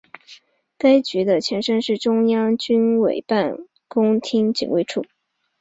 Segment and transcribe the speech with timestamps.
[0.79, 3.55] 该局的前身是中央军委办
[3.87, 5.05] 公厅警卫处。